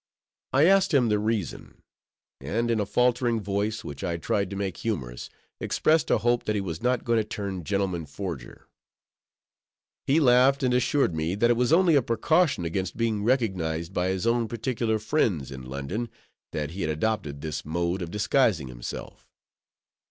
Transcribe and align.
I 0.51 0.65
asked 0.65 0.95
him 0.95 1.09
the 1.09 1.19
reason; 1.19 1.83
and 2.39 2.71
in 2.71 2.79
a 2.79 2.87
faltering 2.87 3.39
voice, 3.39 3.83
which 3.83 4.03
I 4.03 4.17
tried 4.17 4.49
to 4.49 4.55
make 4.55 4.77
humorous, 4.77 5.29
expressed 5.59 6.09
a 6.09 6.17
hope 6.17 6.45
that 6.45 6.55
he 6.55 6.61
was 6.61 6.81
not 6.81 7.03
going 7.03 7.17
to 7.17 7.23
turn 7.23 7.63
gentleman 7.63 8.07
forger. 8.07 8.67
He 10.07 10.19
laughed, 10.19 10.63
and 10.63 10.73
assured 10.73 11.13
me 11.13 11.35
that 11.35 11.51
it 11.51 11.55
was 11.55 11.71
only 11.71 11.93
a 11.93 12.01
precaution 12.01 12.65
against 12.65 12.97
being 12.97 13.23
recognized 13.23 13.93
by 13.93 14.07
his 14.07 14.25
own 14.25 14.47
particular 14.47 14.97
friends 14.97 15.51
in 15.51 15.67
London, 15.67 16.09
that 16.51 16.71
he 16.71 16.81
had 16.81 16.89
adopted 16.89 17.41
this 17.41 17.63
mode 17.63 18.01
of 18.01 18.09
disguising 18.09 18.69
himself. 18.69 19.27